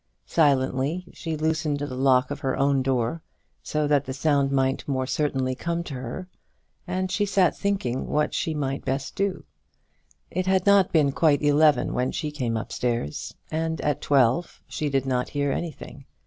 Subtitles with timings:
[0.25, 3.21] Silently she loosened the lock of her own door,
[3.61, 6.27] so that the sound might more certainly come to her,
[6.87, 9.43] and she sat thinking what she might best do.
[10.31, 15.05] It had not been quite eleven when she came upstairs, and at twelve she did
[15.05, 16.05] not hear anything.